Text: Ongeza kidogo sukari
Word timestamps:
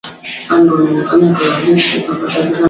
Ongeza 1.13 1.47
kidogo 1.63 2.23
sukari 2.33 2.55